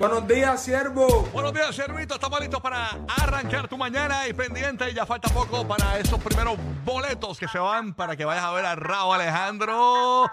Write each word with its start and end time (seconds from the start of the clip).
Buenos 0.00 0.26
días, 0.26 0.62
siervo. 0.62 1.28
Buenos 1.30 1.52
días, 1.52 1.76
Servito. 1.76 2.14
Estamos 2.14 2.40
listos 2.40 2.58
para 2.62 2.88
arrancar 3.18 3.68
tu 3.68 3.76
mañana 3.76 4.26
y 4.26 4.32
pendiente. 4.32 4.94
Ya 4.94 5.04
falta 5.04 5.28
poco 5.28 5.68
para 5.68 5.98
esos 5.98 6.18
primeros 6.22 6.56
boletos 6.86 7.38
que 7.38 7.46
se 7.46 7.58
van 7.58 7.92
para 7.92 8.16
que 8.16 8.24
vayas 8.24 8.44
a 8.44 8.50
ver 8.52 8.64
a 8.64 8.74
Raúl 8.76 9.16
Alejandro 9.16 10.24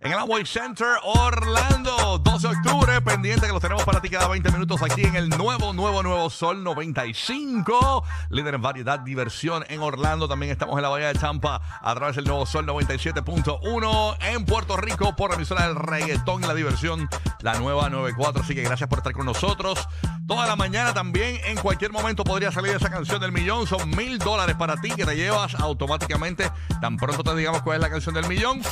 en 0.00 0.12
el 0.12 0.18
Amway 0.18 0.44
Center 0.46 0.88
Orlando. 1.02 2.18
12 2.18 2.48
de 2.48 2.54
octubre, 2.54 3.00
pendiente 3.00 3.46
que 3.46 3.52
los 3.52 3.60
tenemos 3.60 3.82
para 3.84 4.00
ti 4.00 4.10
cada 4.10 4.28
20 4.28 4.50
minutos 4.52 4.82
aquí 4.82 5.02
en 5.02 5.16
el 5.16 5.28
nuevo, 5.30 5.72
nuevo, 5.72 6.02
nuevo 6.02 6.30
Sol 6.30 6.62
95. 6.62 8.04
Líder 8.30 8.54
en 8.54 8.62
variedad, 8.62 9.00
diversión 9.00 9.64
en 9.68 9.80
Orlando. 9.80 10.28
También 10.28 10.52
estamos 10.52 10.76
en 10.76 10.82
la 10.82 10.88
Bahía 10.88 11.08
de 11.08 11.18
Champa 11.18 11.60
a 11.80 11.94
través 11.94 12.16
del 12.16 12.26
nuevo 12.26 12.46
Sol 12.46 12.66
97.1 12.66 14.16
en 14.20 14.44
Puerto 14.44 14.76
Rico 14.76 15.16
por 15.16 15.30
la 15.30 15.36
emisora 15.36 15.66
del 15.66 15.76
reggaetón 15.76 16.44
y 16.44 16.46
la 16.46 16.54
diversión, 16.54 17.08
la 17.46 17.54
nueva 17.60 17.88
94. 17.88 18.42
Así 18.42 18.56
que 18.56 18.62
gracias 18.62 18.88
por 18.88 18.98
estar 18.98 19.12
con 19.12 19.24
nosotros. 19.24 19.88
Toda 20.26 20.48
la 20.48 20.56
mañana 20.56 20.92
también, 20.92 21.38
en 21.44 21.56
cualquier 21.56 21.92
momento 21.92 22.24
podría 22.24 22.50
salir 22.50 22.74
esa 22.74 22.90
canción 22.90 23.20
del 23.20 23.30
millón. 23.30 23.68
Son 23.68 23.88
mil 23.90 24.18
dólares 24.18 24.56
para 24.56 24.76
ti 24.78 24.90
que 24.90 25.04
te 25.04 25.14
llevas 25.14 25.54
automáticamente. 25.54 26.50
Tan 26.80 26.96
pronto 26.96 27.22
te 27.22 27.36
digamos 27.36 27.62
cuál 27.62 27.76
es 27.76 27.82
la 27.82 27.90
canción 27.90 28.16
del 28.16 28.26
millón. 28.26 28.62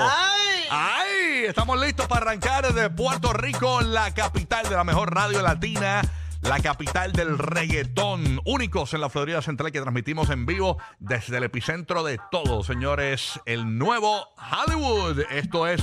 ¡Ay! 0.70 1.46
Estamos 1.48 1.80
listos 1.80 2.06
para 2.06 2.26
arrancar 2.26 2.72
desde 2.72 2.88
Puerto 2.88 3.32
Rico, 3.32 3.80
la 3.80 4.14
capital 4.14 4.68
de 4.68 4.76
la 4.76 4.84
mejor 4.84 5.12
radio 5.12 5.42
latina. 5.42 6.02
La 6.42 6.58
capital 6.60 7.12
del 7.12 7.38
reggaetón, 7.38 8.40
únicos 8.44 8.94
en 8.94 9.02
la 9.02 9.10
Florida 9.10 9.42
Central 9.42 9.72
que 9.72 9.80
transmitimos 9.80 10.30
en 10.30 10.46
vivo 10.46 10.78
desde 10.98 11.36
el 11.36 11.44
epicentro 11.44 12.02
de 12.02 12.18
todo, 12.30 12.64
señores, 12.64 13.38
el 13.44 13.78
nuevo 13.78 14.28
Hollywood. 14.36 15.20
Esto 15.30 15.66
es 15.66 15.80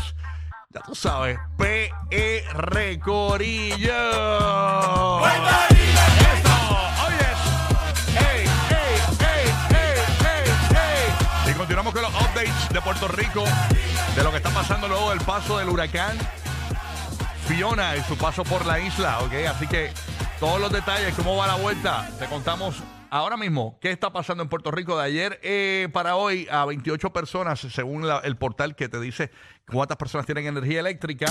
ya 0.70 0.82
tú 0.82 0.96
sabes, 0.96 1.40
PR 1.58 3.00
Corillo. 3.00 3.94
¡Eso! 5.26 5.58
Continuamos 11.58 11.94
con 11.94 12.02
los 12.02 12.14
updates 12.14 12.70
de 12.70 12.82
Puerto 12.82 13.08
Rico, 13.10 13.44
de 14.16 14.24
lo 14.24 14.32
que 14.32 14.38
está 14.38 14.50
pasando 14.52 14.88
luego 14.88 15.10
del 15.10 15.20
paso 15.20 15.58
del 15.58 15.68
huracán 15.68 16.18
Fiona 17.46 17.96
y 17.98 18.04
su 18.04 18.18
paso 18.18 18.44
por 18.44 18.66
la 18.66 18.80
isla, 18.80 19.20
¿ok? 19.20 19.34
Así 19.50 19.68
que 19.68 19.92
todos 20.40 20.62
los 20.62 20.72
detalles, 20.72 21.16
cómo 21.16 21.36
va 21.36 21.48
la 21.48 21.56
vuelta, 21.56 22.10
te 22.20 22.26
contamos 22.26 22.76
ahora 23.10 23.38
mismo 23.38 23.78
qué 23.82 23.92
está 23.92 24.12
pasando 24.12 24.44
en 24.44 24.50
Puerto 24.50 24.70
Rico 24.70 24.98
de 24.98 25.04
ayer 25.04 25.40
eh, 25.42 25.90
para 25.92 26.16
hoy 26.16 26.48
a 26.52 26.66
28 26.66 27.12
personas, 27.12 27.60
según 27.60 28.06
el 28.24 28.36
portal 28.38 28.76
que 28.76 28.88
te 28.88 29.00
dice 29.00 29.32
cuántas 29.72 29.98
personas 29.98 30.26
tienen 30.26 30.46
energía 30.46 30.80
eléctrica. 30.80 31.26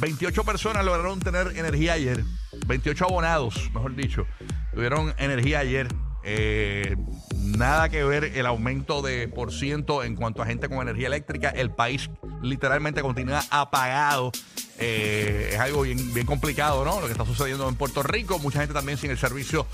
28 0.00 0.44
personas 0.44 0.84
lograron 0.84 1.18
tener 1.20 1.56
energía 1.56 1.94
ayer. 1.94 2.22
28 2.66 3.04
abonados, 3.04 3.70
mejor 3.74 3.96
dicho, 3.96 4.26
tuvieron 4.72 5.14
energía 5.18 5.60
ayer. 5.60 5.88
Eh, 6.28 6.96
nada 7.36 7.88
que 7.88 8.02
ver 8.04 8.24
el 8.24 8.46
aumento 8.46 9.00
de 9.00 9.28
por 9.28 9.52
ciento 9.52 10.02
en 10.02 10.16
cuanto 10.16 10.42
a 10.42 10.46
gente 10.46 10.68
con 10.68 10.78
energía 10.78 11.06
eléctrica. 11.06 11.50
El 11.50 11.70
país 11.70 12.10
literalmente 12.42 13.00
continúa 13.02 13.42
apagado. 13.50 14.32
Eh, 14.78 15.50
es 15.52 15.60
algo 15.60 15.82
bien, 15.82 16.26
complicado, 16.26 16.84
¿no? 16.84 17.00
Lo 17.00 17.06
que 17.06 17.12
está 17.12 17.24
sucediendo 17.24 17.68
en 17.68 17.76
Puerto 17.76 18.02
Rico. 18.02 18.38
Mucha 18.38 18.60
gente 18.60 18.74
también 18.74 18.98
sin 18.98 19.10
el 19.10 19.18
servicio 19.18 19.66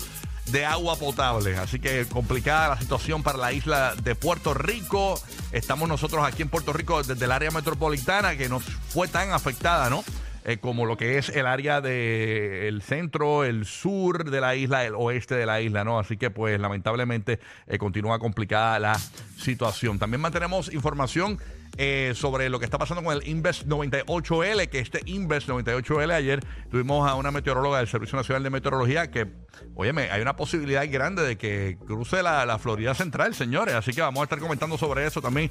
de 0.47 0.65
agua 0.65 0.97
potable. 0.97 1.57
Así 1.57 1.79
que 1.79 2.05
complicada 2.05 2.69
la 2.69 2.79
situación 2.79 3.23
para 3.23 3.37
la 3.37 3.53
isla 3.53 3.95
de 4.01 4.15
Puerto 4.15 4.53
Rico. 4.53 5.21
Estamos 5.51 5.89
nosotros 5.89 6.25
aquí 6.25 6.41
en 6.41 6.49
Puerto 6.49 6.73
Rico 6.73 7.03
desde 7.03 7.25
el 7.25 7.31
área 7.31 7.51
metropolitana 7.51 8.37
que 8.37 8.49
nos 8.49 8.63
fue 8.63 9.07
tan 9.07 9.31
afectada, 9.31 9.89
¿no? 9.89 10.03
Eh, 10.45 10.57
como 10.57 10.85
lo 10.85 10.97
que 10.97 11.17
es 11.17 11.29
el 11.29 11.45
área 11.45 11.79
del 11.79 12.81
centro, 12.81 13.45
el 13.45 13.65
sur 13.65 14.29
de 14.29 14.41
la 14.41 14.55
isla, 14.55 14.83
el 14.83 14.93
oeste 14.93 15.35
de 15.35 15.45
la 15.45 15.61
isla, 15.61 15.85
¿no? 15.85 15.99
Así 15.99 16.17
que 16.17 16.29
pues 16.29 16.59
lamentablemente 16.59 17.39
eh, 17.67 17.77
continúa 17.77 18.19
complicada 18.19 18.77
la 18.77 18.99
situación. 19.37 19.99
También 19.99 20.19
mantenemos 20.19 20.73
información 20.73 21.39
eh, 21.77 22.13
sobre 22.15 22.49
lo 22.49 22.59
que 22.59 22.65
está 22.65 22.77
pasando 22.77 23.03
con 23.03 23.15
el 23.15 23.27
Invest 23.27 23.63
98L, 23.63 24.69
que 24.69 24.79
este 24.79 25.01
Invest 25.05 25.49
98L 25.49 26.11
ayer 26.11 26.39
tuvimos 26.69 27.09
a 27.09 27.15
una 27.15 27.31
meteoróloga 27.31 27.79
del 27.79 27.87
Servicio 27.87 28.15
Nacional 28.15 28.43
de 28.43 28.49
Meteorología 28.51 29.09
que, 29.09 29.27
óyeme, 29.75 30.11
hay 30.11 30.21
una 30.21 30.35
posibilidad 30.35 30.85
grande 30.89 31.23
de 31.23 31.37
que 31.37 31.77
cruce 31.85 32.21
la, 32.21 32.45
la 32.45 32.59
Florida 32.59 32.93
Central, 32.93 33.33
señores. 33.33 33.73
Así 33.73 33.91
que 33.91 34.01
vamos 34.01 34.21
a 34.21 34.23
estar 34.25 34.39
comentando 34.39 34.77
sobre 34.77 35.05
eso 35.07 35.21
también 35.21 35.49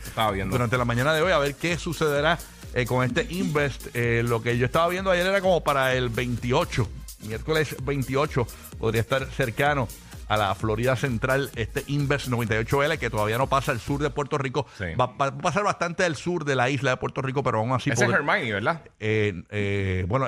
durante 0.48 0.78
la 0.78 0.84
mañana 0.84 1.12
de 1.12 1.22
hoy, 1.22 1.32
a 1.32 1.38
ver 1.38 1.54
qué 1.54 1.76
sucederá 1.76 2.38
eh, 2.74 2.86
con 2.86 3.04
este 3.04 3.26
Invest. 3.30 3.88
Eh, 3.94 4.22
lo 4.24 4.42
que 4.42 4.56
yo 4.58 4.66
estaba 4.66 4.88
viendo 4.88 5.10
ayer 5.10 5.26
era 5.26 5.40
como 5.40 5.62
para 5.62 5.94
el 5.94 6.08
28, 6.08 6.88
miércoles 7.26 7.76
28, 7.82 8.46
podría 8.78 9.00
estar 9.00 9.26
cercano 9.30 9.88
a 10.28 10.36
la 10.36 10.54
Florida 10.54 10.96
Central, 10.96 11.50
este 11.56 11.84
Invest 11.88 12.28
98L, 12.28 12.98
que 12.98 13.10
todavía 13.10 13.38
no 13.38 13.48
pasa 13.48 13.72
al 13.72 13.80
sur 13.80 14.00
de 14.02 14.10
Puerto 14.10 14.38
Rico. 14.38 14.66
Sí. 14.78 14.84
Va, 14.98 15.06
va 15.06 15.26
a 15.26 15.36
pasar 15.38 15.62
bastante 15.64 16.04
al 16.04 16.16
sur 16.16 16.44
de 16.44 16.54
la 16.56 16.70
isla 16.70 16.90
de 16.92 16.96
Puerto 16.96 17.20
Rico, 17.22 17.42
pero 17.42 17.58
aún 17.58 17.72
así... 17.72 17.90
Ese 17.90 18.04
es 18.04 18.10
pod- 18.10 18.14
Hermione, 18.14 18.52
¿verdad? 18.52 18.82
eh, 19.00 19.42
eh, 19.50 20.04
bueno, 20.08 20.26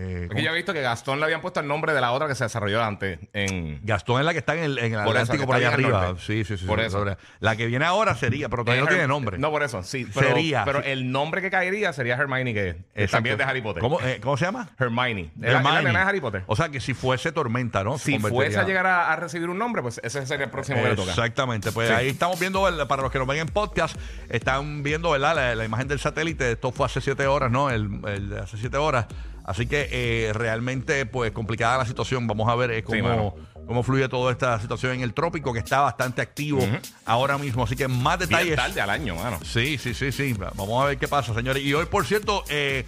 eh, 0.00 0.24
Porque 0.28 0.42
yo 0.44 0.50
he 0.52 0.54
visto 0.54 0.72
que 0.72 0.80
Gastón 0.80 1.18
le 1.18 1.24
habían 1.24 1.40
puesto 1.40 1.58
el 1.58 1.66
nombre 1.66 1.92
de 1.92 2.00
la 2.00 2.12
otra 2.12 2.28
que 2.28 2.34
se 2.36 2.44
desarrolló 2.44 2.82
antes 2.84 3.18
en... 3.32 3.80
Gastón 3.84 4.20
es 4.20 4.24
la 4.26 4.32
que 4.32 4.38
está 4.38 4.54
en 4.54 4.62
el, 4.62 4.78
en 4.78 4.94
el 4.94 5.04
Por 5.04 5.16
eso, 5.16 5.22
Atlántico 5.24 5.40
que 5.42 5.46
por 5.46 5.56
allá 5.56 5.68
arriba. 5.72 6.14
Sí, 6.18 6.44
sí, 6.44 6.56
sí. 6.56 6.64
Por 6.66 6.78
sí, 6.78 6.86
eso. 6.86 6.98
sobre- 6.98 7.16
La 7.40 7.56
que 7.56 7.66
viene 7.66 7.84
ahora 7.84 8.14
sería, 8.14 8.48
pero 8.48 8.62
todavía 8.64 8.84
no 8.84 8.88
tiene 8.88 9.06
nombre. 9.08 9.38
No, 9.38 9.50
por 9.50 9.62
eso, 9.64 9.82
sí. 9.82 10.06
Pero, 10.14 10.28
Sería, 10.28 10.64
Pero 10.64 10.82
el 10.84 11.10
nombre 11.10 11.42
que 11.42 11.50
caería 11.50 11.92
sería 11.92 12.14
Hermione, 12.14 12.54
que 12.54 12.68
Exacto. 12.94 13.10
también 13.16 13.32
es 13.34 13.38
de 13.38 13.44
Harry 13.44 13.60
Potter. 13.60 13.80
¿Cómo, 13.80 14.00
eh, 14.00 14.20
¿Cómo 14.22 14.36
se 14.36 14.44
llama? 14.44 14.68
Hermione. 14.78 15.22
Es 15.22 15.30
la- 15.40 15.46
es 15.48 15.52
la 15.52 15.58
Hermione. 15.58 15.82
nena 15.84 15.98
de 16.00 16.04
Harry 16.06 16.20
Potter. 16.20 16.44
O 16.46 16.54
sea 16.54 16.68
que 16.68 16.78
si 16.80 16.94
fuese 16.94 17.32
Tormenta, 17.32 17.82
¿no? 17.82 17.98
Se 17.98 18.12
si 18.12 18.18
fuese 18.20 18.58
a 18.60 18.64
llegar 18.64 18.86
a, 18.86 19.12
a 19.12 19.16
recibir 19.16 19.48
un 19.48 19.58
nombre, 19.58 19.82
pues 19.82 20.00
ese 20.04 20.24
sería 20.26 20.44
el 20.44 20.50
próximo 20.50 20.80
que 20.82 20.90
le 20.90 20.96
toca. 20.96 21.10
Exactamente, 21.10 21.72
pues 21.72 21.88
Sí. 21.88 21.94
ahí 21.94 22.08
estamos 22.08 22.38
viendo, 22.38 22.62
para 22.86 23.02
los 23.02 23.10
que 23.10 23.18
nos 23.18 23.26
ven 23.26 23.38
en 23.38 23.48
podcast, 23.48 23.98
están 24.28 24.82
viendo 24.82 25.10
¿verdad? 25.10 25.34
La, 25.34 25.54
la 25.54 25.64
imagen 25.64 25.88
del 25.88 25.98
satélite, 25.98 26.52
esto 26.52 26.70
fue 26.72 26.86
hace 26.86 27.00
siete 27.00 27.26
horas, 27.26 27.50
¿no? 27.50 27.70
El, 27.70 28.00
hace 28.42 28.56
siete 28.58 28.76
horas. 28.76 29.06
Así 29.48 29.66
que 29.66 29.88
eh, 29.90 30.32
realmente, 30.34 31.06
pues 31.06 31.32
complicada 31.32 31.78
la 31.78 31.86
situación. 31.86 32.26
Vamos 32.26 32.48
a 32.48 32.54
ver 32.54 32.70
eh, 32.70 32.76
Sí, 32.78 32.82
cómo, 32.82 33.02
mano. 33.08 33.34
cómo 33.66 33.82
fluye 33.82 34.06
toda 34.08 34.30
esta 34.30 34.60
situación 34.60 34.92
en 34.92 35.00
el 35.00 35.14
trópico, 35.14 35.52
que 35.54 35.60
está 35.60 35.80
bastante 35.80 36.20
activo 36.20 36.60
ahora 37.06 37.38
mismo. 37.38 37.64
Así 37.64 37.74
que 37.74 37.88
más 37.88 38.18
Bien 38.18 38.28
detalles. 38.28 38.56
tarde 38.56 38.80
al 38.82 38.90
año, 38.90 39.14
mano. 39.16 39.40
Sí, 39.44 39.78
sí, 39.78 39.94
sí, 39.94 40.12
sí. 40.12 40.34
Vamos 40.34 40.82
a 40.82 40.86
ver 40.88 40.98
qué 40.98 41.08
pasa, 41.08 41.32
señores. 41.34 41.62
Y 41.62 41.72
hoy, 41.72 41.86
por 41.86 42.04
cierto, 42.04 42.44
eh, 42.50 42.84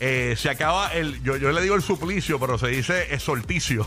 eh, 0.00 0.34
se 0.36 0.48
acaba 0.50 0.88
el. 0.94 1.22
Yo, 1.22 1.36
yo 1.36 1.52
le 1.52 1.60
digo 1.62 1.74
el 1.74 1.82
suplicio, 1.82 2.40
pero 2.40 2.56
se 2.58 2.68
dice 2.68 3.12
el 3.12 3.20
solsticio. 3.20 3.86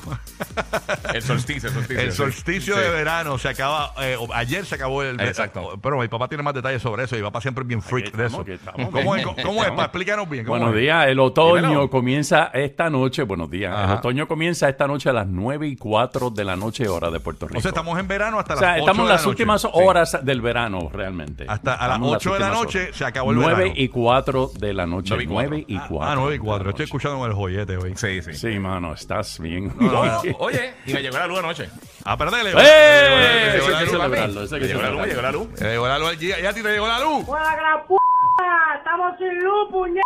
El 1.13 1.22
solsticio, 1.22 1.69
el 1.69 1.75
solsticio. 1.75 2.00
el 2.03 2.12
sí. 2.12 2.18
solsticio 2.18 2.75
Sí. 2.75 2.79
de 2.81 2.90
verano 2.90 3.38
se 3.38 3.50
acaba. 3.50 3.94
eh, 4.01 4.18
ayer 4.34 4.66
se 4.66 4.75
acabó 4.75 5.03
el. 5.03 5.19
Exacto. 5.19 5.79
Pero 5.81 6.00
mi 6.00 6.07
papá 6.07 6.28
tiene 6.28 6.44
más 6.44 6.53
detalles 6.53 6.81
sobre 6.81 7.03
eso 7.06 7.16
y 7.16 7.19
mi 7.19 7.24
papá 7.25 7.41
siempre 7.41 7.63
es 7.63 7.68
bien 7.68 7.81
freak 7.81 8.07
Aquí 8.07 8.18
de 8.18 8.25
estamos, 8.25 8.48
eso. 8.48 8.54
aquí 8.54 8.69
estamos. 8.69 8.89
¿Cómo 8.92 9.15
es? 9.15 9.25
¿Cómo 9.44 9.63
es? 9.63 9.71
Pa, 9.71 9.83
explícanos 9.86 10.30
bien. 10.30 10.45
¿cómo 10.45 10.57
Buenos 10.60 10.75
es? 10.75 10.81
días, 10.81 11.07
el 11.07 11.19
otoño 11.19 11.62
Dímelo. 11.62 11.89
comienza 11.89 12.51
esta 12.54 12.89
noche, 12.89 13.24
buenos 13.24 13.50
días, 13.50 13.74
Ajá. 13.75 13.94
el 13.94 13.98
otoño 14.00 14.27
comienza 14.27 14.69
esta 14.69 14.88
noche 14.88 15.09
a 15.09 15.13
las 15.13 15.27
9 15.27 15.68
y 15.68 15.75
4 15.75 16.30
de 16.30 16.44
la 16.45 16.56
noche 16.56 16.88
hora 16.88 17.09
de 17.09 17.19
Puerto 17.19 17.48
Rico. 17.48 17.57
O 17.59 17.62
sea, 17.62 17.69
estamos 17.69 18.00
en 18.00 18.07
verano 18.07 18.39
hasta 18.39 18.54
O 18.56 18.57
sea, 18.57 18.68
las 18.74 18.75
8 18.77 18.80
estamos 18.83 19.00
en 19.00 19.04
de 19.06 19.09
la 19.09 19.13
las 19.16 19.21
noche. 19.24 19.30
últimas 19.30 19.62
Sí. 19.62 19.68
horas 19.74 20.18
del 20.24 20.42
verano, 20.42 20.89
realmente. 20.94 21.45
Hasta 21.48 21.74
a 21.74 21.88
las 21.88 21.95
Estamos 21.98 22.09
en 22.09 22.16
8 22.16 22.33
de 22.33 22.39
la 22.39 22.50
noche 22.50 22.81
horas. 22.83 22.95
se 22.98 23.06
acabó 23.06 23.31
el 23.31 23.38
9 23.38 23.56
verano. 23.56 23.74
y 23.77 23.88
4 23.89 24.51
de 24.59 24.74
la 24.74 24.86
noche. 24.86 25.09
9 25.16 25.24
y 25.24 25.27
4. 25.27 25.50
9 25.50 25.66
y 25.68 25.80
4. 25.80 26.02
Ah, 26.05 26.15
9 26.15 26.35
y 26.35 26.39
4. 26.39 26.59
de 26.59 26.63
la 26.65 26.69
Estoy 26.71 26.83
escuchando 26.85 27.17
con 27.17 27.29
el 27.29 27.35
joyete 27.35 27.77
hoy. 27.77 27.94
Sí, 27.95 28.21
sí. 28.21 28.33
Sí, 28.33 28.59
mano, 28.59 28.94
estás 28.94 29.39
bien. 29.39 29.73
No, 29.79 30.05
no, 30.05 30.21
Oye, 30.39 30.73
y 30.85 30.94
me 30.94 31.01
llegó 31.01 31.17
la 31.17 31.27
luz 31.27 31.39
anoche. 31.39 31.69
Ah, 32.03 32.17
perdele. 32.17 32.51
¡Eh! 32.51 32.53
Me 32.53 33.57
Eso 33.57 33.79
llegó 33.79 33.97
la 33.97 34.07
luz. 34.27 34.51
Me 34.51 34.59
llegó 34.59 34.81
la 34.81 34.89
luz, 34.89 35.01
me 35.01 35.07
llegó 35.07 35.21
la 35.21 35.31
luz. 35.31 35.47
Me 35.61 35.69
llegó 35.69 35.88
la 35.88 36.00
luz. 36.00 36.21
¿Y 36.21 36.31
a 36.31 36.53
ti 36.53 36.61
te 36.61 36.71
llegó 36.71 36.88
la 36.88 37.00
luz? 37.00 37.25
¡Juega 37.25 37.61
la 37.61 37.83
p***! 37.88 37.95
¡Estamos 38.77 39.17
sin 39.17 39.39
luz, 39.39 39.69
puñeta! 39.71 40.01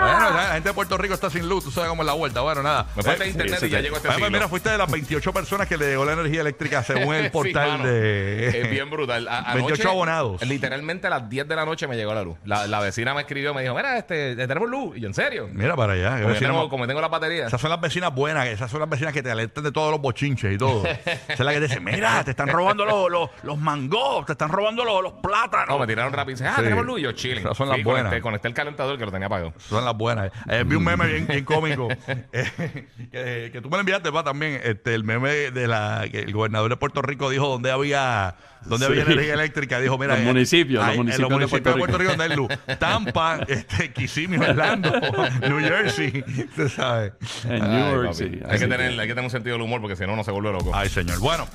Bueno, 0.00 0.30
la 0.30 0.52
gente 0.54 0.68
de 0.70 0.74
Puerto 0.74 0.96
Rico 0.96 1.14
está 1.14 1.28
sin 1.30 1.48
luz, 1.48 1.64
tú 1.64 1.70
sabes 1.70 1.90
cómo 1.90 2.02
es 2.02 2.06
la 2.06 2.12
vuelta. 2.14 2.40
Bueno, 2.40 2.62
nada. 2.62 2.86
Me 2.96 3.02
falta 3.02 3.24
Eh, 3.24 3.28
internet 3.30 3.58
sí, 3.60 3.66
y 3.66 3.68
ya 3.70 3.78
sí. 3.78 3.82
llegó 3.84 3.96
este 3.96 4.08
pues 4.08 4.16
siglo. 4.16 4.30
mira, 4.30 4.48
fuiste 4.48 4.70
de 4.70 4.78
las 4.78 4.90
28 4.90 5.32
personas 5.32 5.66
que 5.68 5.76
le 5.76 5.88
llegó 5.90 6.04
la 6.04 6.12
energía 6.14 6.40
eléctrica 6.40 6.82
según 6.82 7.14
el 7.16 7.30
portal 7.30 7.72
mano. 7.78 7.84
de... 7.86 8.48
Es 8.62 8.70
bien 8.70 8.88
brutal. 8.90 9.28
A- 9.28 9.54
28 9.54 9.66
anoche, 9.74 9.88
abonados. 9.88 10.42
Literalmente 10.42 11.06
a 11.06 11.10
las 11.10 11.28
10 11.28 11.46
de 11.48 11.56
la 11.56 11.64
noche 11.64 11.86
me 11.86 11.96
llegó 11.96 12.14
la 12.14 12.22
luz. 12.22 12.36
La, 12.44 12.66
la 12.66 12.80
vecina 12.80 13.14
me 13.14 13.20
escribió, 13.22 13.52
me 13.54 13.62
dijo, 13.62 13.74
mira, 13.74 13.98
este, 13.98 14.34
tenemos 14.36 14.68
luz. 14.68 14.96
Y 14.96 15.00
yo, 15.00 15.08
¿en 15.08 15.14
serio? 15.14 15.48
Mira 15.52 15.76
para 15.76 15.92
allá. 15.94 16.16
Como, 16.16 16.28
vecina 16.28 16.50
tengo, 16.50 16.68
como 16.70 16.86
tengo 16.86 17.00
la 17.00 17.08
batería. 17.08 17.46
Esas 17.46 17.60
son 17.60 17.70
las 17.70 17.80
vecinas 17.80 18.14
buenas, 18.14 18.46
esas 18.46 18.70
son 18.70 18.80
las 18.80 18.88
vecinas 18.88 19.12
que 19.12 19.22
te 19.22 19.30
alertan 19.30 19.64
de 19.64 19.72
todos 19.72 19.90
los 19.90 20.00
bochinches 20.00 20.54
y 20.54 20.58
todo. 20.58 20.84
Esa 21.04 21.20
es 21.28 21.40
la 21.40 21.52
que 21.52 21.60
te 21.60 21.66
dice, 21.68 21.80
mira, 21.80 22.24
te 22.24 22.30
están 22.30 22.48
robando 22.48 22.84
los, 22.84 23.10
los, 23.10 23.30
los 23.42 23.58
mangos, 23.58 24.24
te 24.26 24.32
están 24.32 24.48
robando 24.48 24.84
los, 24.84 25.02
los 25.02 25.12
plátanos. 25.14 25.68
No, 25.68 25.78
me 25.78 25.86
tiraron 25.86 26.12
rápido 26.12 26.32
y 26.32 26.34
dice, 26.34 26.46
ah, 26.46 26.54
Sí. 26.56 26.62
tenemos 26.62 26.84
luz. 26.84 27.00
Y 27.00 27.02
yo, 27.02 27.12
chilling. 27.12 27.38
Esas 27.38 27.56
son 27.56 27.68
las 27.68 27.76
Sí, 27.78 27.82
buenas. 27.84 28.04
Conecté, 28.04 28.22
conecté 28.22 28.48
el 28.48 28.54
calentador 28.54 28.98
que 28.98 29.04
lo 29.04 29.12
tenía 29.12 29.26
apagado. 29.26 29.52
Son 29.58 29.84
las 29.84 29.89
buenas. 29.96 30.30
Eh, 30.48 30.64
vi 30.66 30.76
un 30.76 30.84
meme 30.84 31.06
bien, 31.06 31.26
bien 31.26 31.44
cómico 31.44 31.88
eh, 32.32 32.86
que, 33.12 33.50
que 33.52 33.60
tú 33.60 33.68
me 33.70 33.76
lo 33.76 33.80
enviaste, 33.80 34.10
va 34.10 34.22
también. 34.24 34.60
Este, 34.62 34.94
el 34.94 35.04
meme 35.04 35.50
de 35.50 35.66
la 35.68 36.04
que 36.10 36.20
el 36.20 36.32
gobernador 36.32 36.70
de 36.70 36.76
Puerto 36.76 37.02
Rico 37.02 37.30
dijo 37.30 37.46
dónde 37.48 37.70
había 37.70 38.34
dónde 38.66 38.86
Sí. 38.86 38.92
había 38.92 39.02
energía 39.04 39.34
eléctrica. 39.34 39.80
Dijo, 39.80 39.96
mira, 39.98 40.14
Los 40.14 40.22
eh, 40.22 40.26
municipios, 40.26 40.80
los 40.80 40.84
hay- 40.86 40.92
en 40.92 40.98
municipios 40.98 41.28
de 41.28 41.34
municipios 41.34 41.50
Puerto 41.62 41.70
de 41.70 41.78
Puerto 41.78 41.98
Rico 41.98 42.10
donde 42.10 42.24
hay 42.24 42.36
luz. 42.36 42.78
Tampa, 42.78 43.40
este, 43.48 43.92
Kissimmee, 43.92 44.38
Orlando, 44.38 44.92
New 45.48 45.58
Jersey. 45.60 46.24
Tú 46.54 46.68
sabes. 46.68 47.12
En 47.44 47.62
Ay, 47.62 47.68
New 47.70 47.90
York, 47.94 48.04
papi. 48.10 48.14
sí. 48.16 48.40
Hay, 48.48 48.58
que 48.58 48.66
tener, 48.66 48.80
hay 49.00 49.06
que 49.06 49.14
tener 49.14 49.24
un 49.24 49.30
sentido 49.30 49.54
del 49.54 49.62
humor 49.62 49.80
porque 49.80 49.96
si 49.96 50.06
no, 50.06 50.14
no 50.16 50.24
se 50.24 50.30
vuelve 50.30 50.52
loco. 50.52 50.72
Ay, 50.74 50.88
señor. 50.88 51.18
Bueno. 51.20 51.46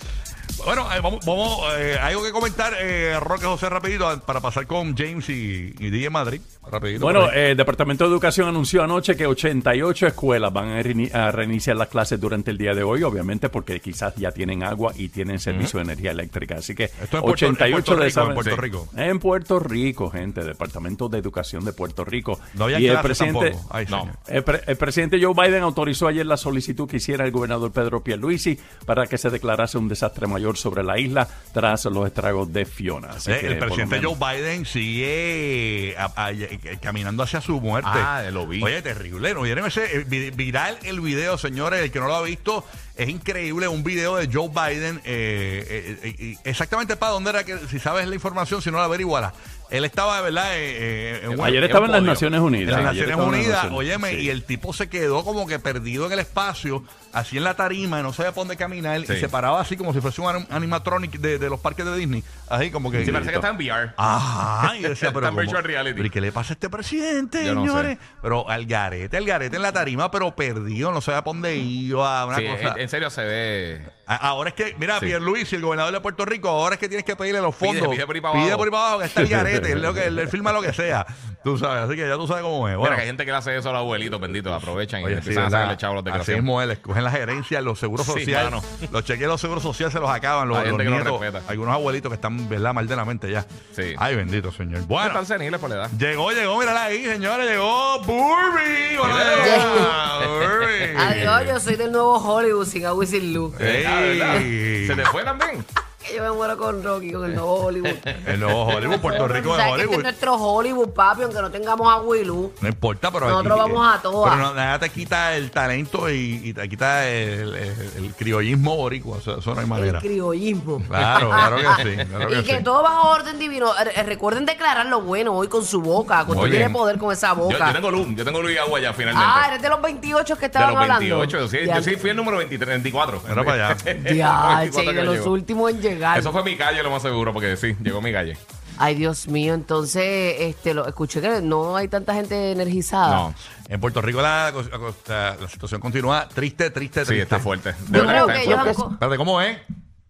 Bueno, 0.65 0.91
eh, 0.91 1.00
vamos, 1.01 1.23
vamos 1.25 1.59
eh, 1.77 1.95
algo 2.01 2.23
que 2.23 2.31
comentar, 2.31 2.73
eh, 2.79 3.19
Roque 3.19 3.45
José, 3.45 3.69
rapidito, 3.69 4.19
para 4.25 4.39
pasar 4.41 4.65
con 4.65 4.95
James 4.97 5.29
y, 5.29 5.73
y 5.77 5.89
DJ 5.91 6.09
Madrid. 6.09 6.41
Rapidito. 6.67 7.01
Bueno, 7.06 7.31
eh, 7.31 7.51
el 7.51 7.57
Departamento 7.57 8.03
de 8.06 8.09
Educación 8.09 8.47
anunció 8.50 8.83
anoche 8.83 9.15
que 9.15 9.27
88 9.27 10.07
escuelas 10.07 10.51
van 10.51 10.69
a, 10.69 10.81
reini- 10.81 11.13
a 11.13 11.31
reiniciar 11.31 11.77
las 11.77 11.88
clases 11.89 12.19
durante 12.19 12.50
el 12.50 12.57
día 12.57 12.73
de 12.73 12.81
hoy, 12.81 13.03
obviamente 13.03 13.50
porque 13.50 13.79
quizás 13.79 14.15
ya 14.15 14.31
tienen 14.31 14.63
agua 14.63 14.91
y 14.95 15.09
tienen 15.09 15.38
servicio 15.39 15.77
de 15.77 15.83
energía 15.83 16.09
eléctrica. 16.12 16.56
Así 16.56 16.73
que 16.73 16.85
Esto 16.85 17.19
en 17.19 17.23
88 17.29 17.85
Puerto 17.85 18.01
de 18.01 18.07
esas- 18.07 18.27
en 18.27 18.33
Puerto 18.33 18.56
Sí. 18.56 18.62
Rico. 18.62 18.88
En 18.97 19.19
Puerto 19.19 19.59
Rico, 19.59 20.09
gente, 20.09 20.44
Departamento 20.44 21.07
de 21.09 21.19
Educación 21.19 21.63
de 21.63 21.73
Puerto 21.73 22.03
Rico. 22.03 22.39
no 22.56 22.63
había 22.65 22.79
y 22.79 22.88
el 22.88 23.00
presidente. 23.01 23.56
Ay, 23.69 23.85
No. 23.88 24.09
el, 24.27 24.44
pre- 24.44 24.62
el 24.65 24.77
presidente 24.77 25.19
Joe 25.23 25.33
Biden 25.35 25.62
autorizó 25.62 26.07
ayer 26.07 26.25
la 26.25 26.38
solicitud 26.38 26.89
que 26.89 26.97
hiciera 26.97 27.23
el 27.25 27.31
gobernador 27.31 27.71
Pedro 27.71 28.01
Pierluisi 28.03 28.57
para 28.88 29.06
que 29.06 29.19
se 29.19 29.29
declarase 29.29 29.77
un 29.77 29.88
desastre 29.88 30.25
mayor 30.25 30.55
sobre 30.56 30.84
la 30.84 30.98
isla 30.98 31.28
tras 31.54 31.86
los 31.86 32.06
estragos 32.07 32.52
de 32.52 32.66
Fiona. 32.66 33.10
Así 33.12 33.31
Eh, 33.31 33.40
que, 33.40 33.48
el 33.48 33.57
presidente 33.60 34.02
Joe 34.04 34.16
Biden 34.16 34.66
sigue 34.66 35.96
a- 35.98 36.06
a- 36.16 36.28
a- 36.28 36.80
caminando 36.81 37.24
hacia 37.24 37.42
su 37.42 37.60
muerte. 37.62 37.90
Ah, 37.94 38.24
lo 38.31 38.48
vi. 38.48 38.62
Oye, 38.63 38.81
terrible. 38.81 39.34
¿No 39.34 39.46
ese 39.66 40.00
eh, 40.00 40.04
vi- 40.07 40.31
viral 40.31 40.78
el 40.84 41.00
video, 41.02 41.38
señores? 41.38 41.81
El 41.81 41.92
que 41.92 42.00
no 42.00 42.07
lo 42.07 42.16
ha 42.16 42.22
visto, 42.24 42.66
es 42.96 43.10
increíble. 43.10 43.68
Un 43.68 43.84
video 43.84 44.16
de 44.18 44.30
Joe 44.31 44.50
Biden. 44.50 45.02
eh, 45.06 45.98
eh, 46.04 46.16
eh, 46.19 46.36
exactamente 46.44 46.96
para 46.96 47.12
dónde 47.13 47.30
era 47.30 47.44
que, 47.44 47.58
si 47.69 47.80
sabes 47.80 48.08
la 48.08 48.16
información, 48.16 48.62
si 48.62 48.72
no 48.72 48.78
la 48.78 48.86
averiguala. 48.86 49.34
Él 49.71 49.83
estaba, 49.85 50.17
de 50.17 50.23
verdad, 50.23 50.56
eh, 50.56 50.59
eh, 50.59 51.21
en 51.31 51.41
Ayer 51.44 51.63
estaba 51.63 51.85
en 51.88 51.91
las 51.91 52.01
podio. 52.01 52.12
Naciones 52.13 52.38
en 52.38 52.44
Unidas. 52.44 52.67
las 52.81 52.91
Ayer 52.91 53.07
Naciones 53.07 53.09
estaba 53.09 53.23
en 53.23 53.31
las 53.31 53.39
Unidas, 53.39 53.56
Naciones- 53.63 53.79
óyeme, 53.79 54.09
sí. 54.12 54.15
y 54.17 54.29
el 54.29 54.44
tipo 54.44 54.73
se 54.73 54.89
quedó 54.89 55.23
como 55.23 55.47
que 55.47 55.59
perdido 55.59 56.06
en 56.06 56.12
el 56.12 56.19
espacio, 56.19 56.83
así 57.13 57.38
en 57.38 57.44
la 57.44 57.56
tarima, 57.56 58.00
y 58.00 58.03
no 58.03 58.13
sabía 58.13 58.31
por 58.31 58.41
dónde 58.41 58.57
caminar, 58.57 59.00
y 59.01 59.06
se 59.06 59.27
paraba 59.29 59.59
así 59.62 59.75
como 59.75 59.94
si 59.94 60.01
fuese 60.01 60.21
un 60.21 60.27
anim- 60.27 60.47
animatronic 60.51 61.13
de, 61.19 61.39
de 61.39 61.50
los 61.50 61.59
parques 61.59 61.85
de 61.85 61.95
Disney, 61.97 62.23
así 62.50 62.69
como 62.71 62.91
que... 62.91 63.03
Sí, 63.06 63.12
parece 63.12 63.31
que 63.31 63.35
está 63.38 63.50
en 63.50 63.56
VR. 63.57 63.94
Ajá, 63.97 64.77
y 64.77 64.81
yo 64.83 64.89
decía, 64.89 65.09
pero, 65.13 65.19
Está 65.25 65.29
en 65.29 65.33
¿cómo? 65.35 65.41
virtual 65.41 65.63
reality. 65.63 65.94
¿Pero 65.95 66.07
¿y 66.07 66.09
qué 66.09 66.21
le 66.21 66.31
pasa 66.31 66.53
a 66.53 66.56
este 66.56 66.69
presidente, 66.69 67.44
Yo 67.45 67.56
no 67.56 67.62
señores? 67.62 67.97
sé. 67.97 68.03
Pero 68.21 68.50
al 68.50 68.65
garete, 68.65 69.17
al 69.17 69.25
garete 69.25 69.56
en 69.56 69.62
la 69.62 69.71
tarima, 69.71 70.12
pero 70.12 70.35
perdido, 70.35 70.91
no 70.91 71.01
sabía 71.01 71.23
por 71.23 71.33
dónde 71.35 71.56
iba, 71.57 72.25
una 72.25 72.38
Sí, 72.38 72.45
cosa... 72.45 72.73
en, 72.75 72.79
en 72.81 72.89
serio 72.89 73.09
se 73.09 73.23
ve. 73.23 73.81
Ahora 74.07 74.50
es 74.50 74.56
que, 74.56 74.75
mira, 74.78 75.00
Sí. 75.00 75.07
Pierluisi, 75.07 75.56
el 75.56 75.62
gobernador 75.63 75.92
de 75.94 76.00
Puerto 76.00 76.25
Rico, 76.25 76.48
ahora 76.50 76.75
es 76.75 76.80
que 76.80 76.88
tienes 76.88 77.06
que 77.06 77.16
pedirle 77.16 77.42
los 77.42 77.56
Pide, 77.56 77.69
fondos. 77.80 77.90
pide 77.96 78.06
por 78.06 78.16
ahí 78.16 78.22
para 78.22 78.34
Pide 78.34 78.44
abajo. 78.44 78.57
por 78.57 78.68
ahí 78.68 78.72
para 78.72 78.84
abajo, 78.84 79.00
que 79.00 79.06
está 79.06 79.22
el 79.22 79.28
garete, 79.30 79.75
lo 79.75 79.94
que, 79.94 80.04
él 80.06 80.28
firma 80.30 80.52
lo 80.52 80.62
que 80.62 80.74
sea. 80.74 81.06
Tú 81.45 81.57
sabes, 81.59 81.83
así 81.83 81.95
que 81.95 82.07
ya 82.07 82.15
tú 82.15 82.25
sabes 82.25 82.42
cómo 82.42 82.68
es. 82.68 82.71
Mira, 82.71 82.80
Bueno, 82.80 82.95
que 82.95 83.01
hay 83.03 83.07
gente 83.07 83.24
que 83.24 83.30
le 83.31 83.38
hace 83.38 83.56
eso 83.56 83.69
a 83.69 83.74
los 83.74 83.80
abuelitos, 83.81 84.19
benditos, 84.19 84.51
aprovechan 84.51 85.01
y 85.01 85.03
Oye, 85.06 85.13
sí, 85.13 85.19
empiezan 85.19 85.44
a 85.44 85.45
¿verdad? 85.45 85.59
sacarle 85.59 85.77
chavo 85.77 86.00
a 86.00 86.01
los 86.01 86.21
Así 86.21 86.33
mismo 86.33 86.59
es, 86.59 86.68
les 86.68 86.80
cogen 86.80 87.03
las 87.03 87.13
gerencias, 87.13 87.63
los 87.63 87.77
seguros 87.80 88.03
Sí, 88.07 88.13
sociales, 88.13 88.51
mano. 88.51 88.63
los 88.92 89.03
cheques 89.03 89.21
de 89.21 89.27
los 89.27 89.39
seguros 89.39 89.62
sociales 89.62 89.94
se 89.94 90.00
los 90.00 90.09
acaban, 90.09 90.50
los, 90.50 90.57
Hay 90.57 90.63
los 90.63 90.71
gente 90.71 90.83
que 90.86 90.89
no 90.89 90.95
nietos, 90.95 91.21
respeta. 91.21 91.44
algunos 91.51 91.74
abuelitos 91.75 92.09
que 92.09 92.15
están, 92.15 92.50
¿verdad?, 92.50 92.74
mal 92.74 92.88
de 92.88 92.95
la 92.95 93.06
mente 93.06 93.30
ya. 93.30 93.45
Sí. 93.75 93.94
Ay, 93.97 94.15
bendito 94.15 94.51
señor. 94.51 94.80
No 94.81 94.88
Bueno, 94.88 95.07
están 95.07 95.25
seniles 95.27 95.59
por 95.62 95.69
la 95.69 95.75
edad. 95.75 95.92
llegó, 96.00 96.31
llegó, 96.31 96.57
mírala 96.57 96.83
ahí, 96.86 97.06
señores, 97.06 97.48
llegó 97.48 98.00
Burby. 98.00 98.98
Hola, 99.00 99.15
Mira. 99.44 100.27
Burby. 100.27 100.98
Adiós, 100.98 101.45
yo 101.48 101.59
soy 101.59 101.75
del 101.75 101.91
nuevo 101.91 102.15
Hollywood 102.18 102.65
sin 102.65 102.88
agua 102.88 103.03
y 103.03 103.07
sin 103.07 103.33
luz. 103.36 103.53
Ey. 103.62 103.83
Ah, 103.86 104.00
¿verdad? 104.01 104.39
¿Se 104.39 104.94
te 104.95 105.06
fue 105.12 105.24
también? 105.24 105.63
Que 106.07 106.16
yo 106.18 106.24
me 106.24 106.31
muero 106.31 106.57
con 106.57 106.84
Rocky, 106.84 107.12
con 107.12 107.25
el 107.25 107.34
nuevo 107.36 107.56
Hollywood. 107.56 107.90
El 108.28 108.40
nuevo 108.40 108.63
Hollywood, 108.66 109.00
Puerto 109.00 109.28
Rico 109.28 109.52
O 109.52 109.57
de 109.57 109.63
sea, 109.63 109.75
que 109.75 109.81
este 109.81 109.84
es 109.84 109.88
Hollywood. 109.90 110.04
nuestro 110.04 110.34
Hollywood, 110.36 110.90
papi, 110.90 111.22
aunque 111.24 111.42
no 111.42 111.50
tengamos 111.52 112.18
y 112.19 112.24
luz. 112.25 112.52
No 112.62 112.68
importa, 112.68 113.12
pero 113.12 113.30
Nosotros 113.30 113.60
aquí- 113.62 113.72
vamos 113.72 113.96
a 113.96 114.02
todas. 114.02 114.34
Pero 114.36 114.48
no, 114.48 114.54
nada 114.54 114.80
te 114.80 114.90
quita 114.90 115.36
el 115.36 115.52
talento 115.52 116.10
y, 116.10 116.42
y 116.44 116.54
te 116.54 116.69
quita 116.69 117.07
el, 117.07 117.56
el- 117.56 117.92
el 118.06 118.13
criollismo 118.16 118.75
boricua. 118.75 119.18
Eso, 119.18 119.40
eso 119.40 119.56
no 119.56 119.62
hay 119.62 119.68
manera. 119.68 120.00
El 120.00 120.04
criollismo. 120.06 120.81
Claro, 120.88 121.30
claro 121.30 121.57
que 121.57 121.84
sí. 121.84 121.96
Claro 122.16 122.28
que 122.30 122.40
y 122.40 122.44
que 122.44 122.58
sí. 122.58 122.63
todo 122.63 122.84
bajo 122.84 123.10
orden 123.10 123.40
divino. 123.40 123.72
Eh, 123.96 124.04
Recuerden 124.04 124.46
declarar 124.46 124.86
lo 124.86 125.01
bueno 125.01 125.34
hoy 125.34 125.48
con 125.48 125.66
su 125.66 125.81
boca. 125.81 126.24
Cuando 126.25 126.46
tiene 126.48 126.69
poder 126.69 126.98
con 126.98 127.12
esa 127.12 127.34
boca. 127.34 127.58
yo 127.68 127.74
tengo 127.74 127.90
luz, 127.92 128.08
yo 128.16 128.24
tengo 128.25 128.42
luz 128.42 128.51
y 128.51 128.58
agua 128.58 128.80
ya 128.80 128.94
finalmente. 128.94 129.28
ah, 129.34 129.46
eres 129.48 129.62
de 129.62 129.69
los 129.69 129.81
28 129.81 130.36
que 130.36 130.40
de 130.42 130.46
estaban 130.48 130.75
hablando. 130.78 131.00
28, 131.00 131.48
sí, 131.48 131.58
yo 131.66 131.81
sí 131.81 131.96
fui 131.96 132.12
el 132.12 132.16
número 132.16 132.38
23, 132.38 132.69
24. 132.69 133.22
Mira 133.28 133.44
para 133.44 133.69
allá. 133.69 133.78
Ya, 134.16 134.58
24 134.60 134.69
che, 134.72 134.86
que 134.86 134.94
de 134.94 135.04
los 135.04 135.25
últimos 135.25 135.72
en 135.72 135.81
llegar. 135.81 135.94
Eso 136.18 136.31
fue 136.31 136.44
mi 136.44 136.56
calle, 136.56 136.81
lo 136.83 136.92
más 136.92 137.01
seguro, 137.01 137.33
porque 137.33 137.56
sí, 137.57 137.75
llegó 137.81 138.01
mi 138.01 138.12
calle. 138.12 138.38
Ay, 138.77 138.95
Dios 138.95 139.27
mío, 139.30 139.53
entonces, 139.53 140.36
este, 140.39 140.74
lo, 140.74 140.86
escuché 140.86 141.21
que 141.21 141.42
no 141.42 141.75
hay 141.77 141.88
tanta 141.88 142.13
gente 142.13 142.51
energizada. 142.51 143.09
No, 143.15 143.33
En 143.69 143.80
Puerto 143.80 144.01
Rico 144.01 144.21
la, 144.21 144.51
la 144.51 144.53
cos- 144.53 144.69
la- 145.07 145.38
la 145.39 145.47
situación 145.47 145.80
continúa 145.80 146.27
triste, 146.27 146.69
triste, 146.71 147.00
triste. 147.06 147.13
sí, 147.15 147.21
está 147.21 147.39
fuerte. 147.39 147.71
De 147.88 148.00
Yo 148.00 148.06
verdad 148.06 148.25
creo 148.25 148.30
está 148.30 148.33
que 148.33 148.44
ellos 148.44 148.77
co- 148.77 148.92
Espérate, 148.92 149.18
¿cómo 149.18 149.39
es? 149.42 149.57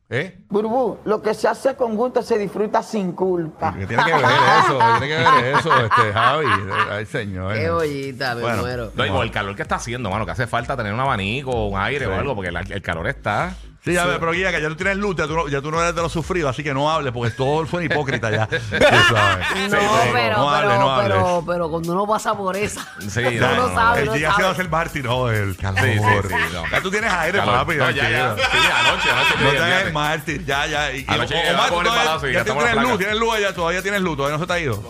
¿Eh? 0.08 0.38
Burbu, 0.50 1.00
lo 1.06 1.20
que 1.22 1.34
se 1.34 1.48
hace 1.48 1.76
con 1.76 1.96
gusto 1.96 2.22
se 2.22 2.38
disfruta 2.38 2.84
sin 2.84 3.12
culpa. 3.14 3.74
¿Qué 3.78 3.88
tiene 3.88 4.04
que 4.04 4.14
ver 4.14 4.24
eso? 4.24 4.78
¿Qué 4.80 5.00
tiene 5.00 5.08
que 5.08 5.32
ver 5.32 5.56
eso, 5.56 5.76
este, 5.84 6.14
Javi? 6.14 6.46
Ay, 6.92 7.06
señor. 7.08 7.54
Qué 7.56 7.70
ollita, 7.72 8.36
me 8.36 8.42
Bueno. 8.42 8.62
muero. 8.62 8.92
No, 8.96 9.06
y 9.06 9.10
el 9.26 9.32
calor 9.32 9.56
que 9.56 9.64
está 9.64 9.76
haciendo, 9.76 10.12
mano, 10.12 10.24
que 10.26 10.32
hace 10.32 10.46
falta 10.46 10.78
tener 10.78 10.94
un 10.94 11.00
abanico, 11.00 11.68
un 11.68 11.80
aire 11.80 12.06
o 12.06 12.14
algo, 12.16 12.36
porque 12.36 12.52
la- 12.52 12.60
el 12.62 12.82
calor 12.84 13.08
está. 13.08 13.56
Sí, 13.86 13.96
a 13.98 14.06
ver, 14.06 14.20
pero 14.20 14.32
guía, 14.32 14.52
que 14.52 14.60
ya 14.60 14.68
tú 14.68 14.76
tienes 14.76 14.98
luz, 14.98 15.16
ya 15.16 15.28
tú, 15.28 15.36
no, 15.36 15.48
ya 15.48 15.62
tú 15.62 15.70
no 15.70 15.80
eres 15.80 15.94
de 15.94 16.02
los 16.02 16.12
sufridos, 16.12 16.50
así 16.50 16.64
que 16.64 16.74
no 16.74 16.90
hables, 16.92 17.14
porque 17.14 17.30
todo 17.36 17.68
fue 17.68 17.86
hipócrita 17.86 18.32
ya. 18.32 18.48
Tú 18.48 18.58
sabes. 18.70 19.48
No, 19.70 19.80
Sí, 19.80 20.10
pero, 20.12 20.38
no 20.38 20.50
hables, 20.50 20.72
pero, 20.72 20.82
no 20.82 20.90
hables. 20.90 21.14
pero, 21.14 21.44
pero 21.46 21.70
cuando 21.70 21.92
uno 21.94 22.08
pasa 22.08 22.36
por 22.36 22.58
esa. 22.58 22.82
Sí, 23.08 23.22
no, 23.22 23.56
no, 23.56 23.68
no, 23.68 23.76
sabe, 23.76 24.02
El 24.02 24.14
día 24.14 24.34
se 24.36 24.42
va 24.42 24.48
a 24.48 24.52
hacer 24.54 24.70
mártir, 24.70 25.06
no, 25.06 25.30
el 25.30 25.56
calor. 25.56 25.82
Sí, 25.82 25.92
sí, 25.94 26.00
sí, 26.30 26.36
no. 26.54 26.64
Ya 26.72 26.82
tú 26.82 26.90
tienes 26.90 27.12
aire, 27.12 27.40
papi. 27.40 27.76
No, 27.76 27.92
ya, 27.92 28.10
ya. 28.10 28.36
tranquilo. 28.36 28.48
Sí, 28.52 28.68
anoche, 28.74 29.12
anoche. 29.12 29.44
No 29.44 29.52
te 29.52 29.58
hagas 29.60 29.94
mártir, 29.94 30.46
ya, 30.46 30.66
ya. 30.66 30.92
Y, 30.92 31.06
Anoche 31.08 31.36
Omar, 31.54 31.72
llegaba 31.72 32.20
tú 32.20 32.28
ya 32.28 32.44
tienes 32.44 32.76
luz, 32.76 32.98
tienes 32.98 33.18
luz 33.18 33.36
allá, 33.36 33.54
todavía 33.54 33.82
tienes 33.84 34.02
luz, 34.02 34.18
todavía 34.18 34.38
no 34.38 34.44
se 34.44 34.48
te 34.48 34.54
ha 34.54 34.60
ido. 34.60 34.84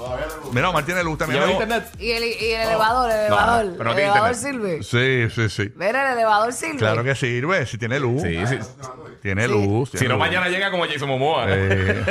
Mira, 0.54 0.70
Omar 0.70 0.86
tiene 0.86 1.04
luz 1.04 1.18
también. 1.18 1.44
Y 2.00 2.12
el, 2.12 2.24
y 2.24 2.52
el 2.52 2.62
elevador, 2.62 3.12
el 3.12 3.20
elevador. 3.20 3.66
el 3.66 3.88
elevador 4.00 4.36
sirve. 4.36 4.84
Sí, 4.84 5.28
sí, 5.36 5.50
sí. 5.50 5.74
Mira, 5.76 6.12
el 6.12 6.18
elevador 6.18 6.54
sirve. 6.54 6.78
Claro 6.78 7.04
que 7.04 7.14
sirve, 7.14 7.66
si 7.66 7.78
tiene 7.78 8.00
luz. 8.00 8.22
Sí, 8.22 8.40
sí. 8.48 8.60
Tiene 9.22 9.46
Sí. 9.48 9.52
luz. 9.52 9.90
Si 9.92 9.98
tiene 9.98 10.14
no, 10.14 10.20
luz. 10.20 10.28
mañana 10.28 10.50
llega 10.50 10.70
como 10.72 10.86
Jason 10.86 11.08
Momoa. 11.10 11.46
Eh, 11.56 12.04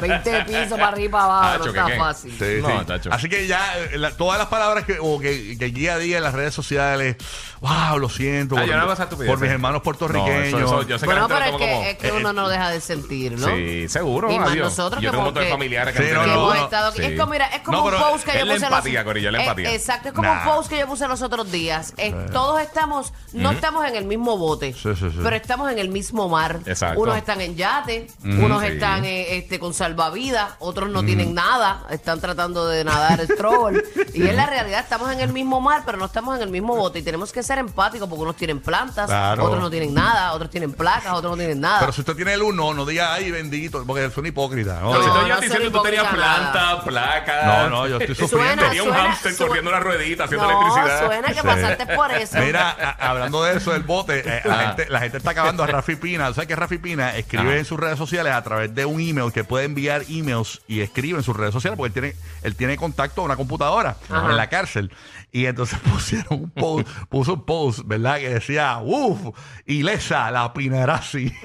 20 0.00 0.44
pisos 0.44 0.70
para 0.72 0.88
arriba 0.88 1.06
y 1.06 1.08
para 1.08 1.24
abajo, 1.24 1.58
Tacho, 1.58 1.66
no 1.66 1.72
¿qué 1.86 1.92
está 1.92 2.04
fácil. 2.04 2.32
Sí, 2.38 2.58
No, 2.62 2.80
sí. 2.80 2.86
tacho. 2.86 3.10
Así 3.12 3.28
que 3.28 3.46
ya 3.46 3.78
eh, 3.78 3.98
la- 3.98 4.16
todas 4.16 4.38
las 4.38 4.48
palabras 4.48 4.84
que, 4.84 4.98
o 5.00 5.18
que, 5.18 5.56
que 5.58 5.66
guía 5.66 5.94
a 5.94 5.98
día 5.98 6.18
en 6.18 6.22
las 6.22 6.34
redes 6.34 6.54
sociales, 6.54 7.16
wow, 7.60 7.98
lo 7.98 8.08
siento 8.08 8.56
Ah, 8.56 8.60
por, 8.66 8.68
no 8.76 8.92
estupidez, 8.92 9.30
por 9.30 9.40
mis 9.40 9.50
hermanos 9.50 9.82
puertorriqueños. 9.82 10.52
No, 10.52 10.58
eso- 10.58 10.80
eso- 10.80 10.88
yo 10.88 10.98
sé 10.98 11.02
que 11.06 11.12
Bueno, 11.12 11.28
la 11.28 11.34
pero 11.34 11.40
es 11.40 11.44
que, 11.52 11.58
toma 11.58 11.70
como- 11.72 11.82
es 11.84 11.96
que 11.98 12.08
eh, 12.08 12.12
uno 12.12 12.30
eh, 12.30 12.34
no 12.34 12.48
deja 12.48 12.70
de 12.70 12.80
sentir, 12.80 13.32
¿no? 13.32 13.48
Sí, 13.48 13.88
seguro. 13.88 14.30
Y 14.30 14.38
más 14.38 14.56
nosotros 14.56 15.02
Yo 15.02 15.10
que 15.10 15.12
tengo 15.12 15.12
un 15.12 15.12
como 15.16 15.24
montón 15.26 15.42
de 15.42 15.46
que- 15.46 15.52
familiares 15.52 15.94
Sí, 15.96 16.02
que 16.02 16.08
que 16.08 16.14
hemos 16.14 16.26
no. 16.26 16.54
estado 16.54 16.88
aquí. 16.90 16.98
Sí. 17.02 17.04
Es 17.06 17.18
como, 17.20 17.32
mira, 17.32 17.46
es 17.46 17.60
como 17.62 17.78
No, 17.78 17.84
un 17.84 18.02
post 18.02 18.24
que 18.28 18.38
yo 18.38 18.44
la 18.44 18.54
puse 18.54 18.64
empatía, 18.66 19.00
los, 19.00 19.04
Corillo, 19.04 19.28
es 19.28 19.32
la 19.32 19.40
empatía. 19.42 19.74
exacto, 19.74 20.08
es 20.08 20.14
como 20.14 20.30
un 20.32 20.38
post 20.44 20.70
que 20.70 20.78
yo 20.78 20.86
puse 20.86 21.08
los 21.08 21.22
otros 21.22 21.50
días. 21.50 21.94
Todos 22.32 22.60
estamos, 22.60 23.12
no 23.32 23.50
estamos 23.50 23.86
en 23.86 23.96
el 23.96 24.04
mismo 24.04 24.36
bote, 24.36 24.72
Sí, 24.72 24.90
sí, 24.94 25.10
sí. 25.10 25.18
Pero 25.32 25.40
estamos 25.42 25.72
en 25.72 25.78
el 25.78 25.88
mismo 25.88 26.28
mar. 26.28 26.60
Exacto. 26.66 27.00
Unos 27.00 27.16
están 27.16 27.40
en 27.40 27.56
yate, 27.56 28.06
unos 28.22 28.60
sí. 28.60 28.68
están 28.68 29.04
eh, 29.06 29.38
este, 29.38 29.58
con 29.58 29.72
salvavidas, 29.72 30.50
otros 30.58 30.90
no 30.90 31.02
tienen 31.02 31.32
nada, 31.34 31.84
están 31.90 32.20
tratando 32.20 32.66
de 32.68 32.84
nadar 32.84 33.18
el 33.20 33.28
stroll. 33.28 33.82
y 34.14 34.22
es 34.26 34.34
la 34.36 34.44
realidad, 34.44 34.80
estamos 34.80 35.10
en 35.10 35.20
el 35.20 35.32
mismo 35.32 35.60
mar, 35.62 35.84
pero 35.86 35.96
no 35.96 36.04
estamos 36.04 36.36
en 36.36 36.42
el 36.42 36.50
mismo 36.50 36.76
bote. 36.76 36.98
Y 36.98 37.02
tenemos 37.02 37.32
que 37.32 37.42
ser 37.42 37.56
empáticos 37.58 38.08
porque 38.10 38.22
unos 38.22 38.36
tienen 38.36 38.60
plantas, 38.60 39.06
Claro. 39.06 39.44
otros 39.44 39.60
no 39.60 39.70
tienen 39.70 39.94
nada, 39.94 40.32
otros 40.34 40.50
tienen 40.50 40.72
placas, 40.74 41.12
otros 41.14 41.32
no 41.32 41.36
tienen 41.38 41.60
nada. 41.60 41.80
Pero 41.80 41.92
si 41.92 42.02
usted 42.02 42.14
tiene 42.14 42.34
el 42.34 42.42
uno, 42.42 42.74
no 42.74 42.84
diga, 42.84 43.14
ay, 43.14 43.30
bendito, 43.30 43.82
porque 43.86 44.10
son 44.10 44.26
hipócritas. 44.26 44.82
¿no? 44.82 44.90
Pero 44.92 45.02
si 45.04 45.08
No, 45.08 45.14
no 45.14 45.22
llegas 45.22 45.38
soy 45.38 45.48
diciendo 45.48 45.78
tú 45.78 45.82
tenías 45.84 46.02
hipócrita 46.04 46.26
nada. 46.26 46.52
planta, 46.52 46.84
placa. 46.84 47.42
No, 47.46 47.70
no, 47.70 47.88
yo 47.88 47.96
estoy 47.96 48.14
sufriendo. 48.14 48.48
Suena, 48.48 48.62
Tenía 48.68 48.82
un 48.82 48.88
suena, 48.90 49.04
hámster 49.04 49.32
suena. 49.32 49.48
corriendo 49.48 49.70
una 49.70 49.80
ruedita 49.80 50.24
haciendo 50.24 50.46
no, 50.46 50.60
electricidad. 50.60 51.06
suena 51.06 51.28
que 51.28 51.34
Sí. 51.34 51.46
pasaste 51.46 51.86
por 51.96 52.10
eso. 52.12 52.38
Mira, 52.38 52.76
a- 52.98 53.08
hablando 53.10 53.42
de 53.44 53.56
eso 53.56 53.72
del 53.72 53.82
bote, 53.82 54.22
eh, 54.26 54.42
la, 54.44 54.56
gente, 54.58 54.86
la 54.90 55.00
gente 55.00 55.20
está 55.22 55.30
acabando 55.30 55.62
a 55.62 55.66
Rafi 55.66 55.96
Pina. 55.96 56.32
¿Sabes 56.34 56.48
que 56.48 56.56
Rafi 56.56 56.78
Pina 56.78 57.16
escribe 57.16 57.48
Ajá. 57.50 57.56
en 57.58 57.64
sus 57.64 57.78
redes 57.78 57.96
sociales 57.98 58.32
a 58.32 58.42
través 58.42 58.74
de 58.74 58.84
un 58.84 59.00
email 59.00 59.32
que 59.32 59.44
puede 59.44 59.64
enviar 59.64 60.02
emails 60.08 60.60
y 60.66 60.80
escribe 60.80 61.18
en 61.18 61.24
sus 61.24 61.36
redes 61.36 61.52
sociales 61.52 61.76
porque 61.76 61.88
él 61.88 61.92
tiene, 62.12 62.16
él 62.42 62.56
tiene 62.56 62.76
contacto 62.76 63.22
a 63.22 63.24
una 63.24 63.36
computadora 63.36 63.96
Ajá. 64.10 64.30
en 64.30 64.36
la 64.36 64.48
cárcel. 64.48 64.92
Y 65.30 65.46
entonces 65.46 65.78
pusieron 65.92 66.26
un 66.42 66.50
post, 66.50 66.86
puso 67.08 67.34
un 67.34 67.44
post, 67.46 67.80
¿verdad? 67.84 68.18
Que 68.18 68.28
decía, 68.28 68.78
uff, 68.82 69.34
ilesa 69.64 70.30
la 70.30 70.52
Pinarazzi. 70.52 71.32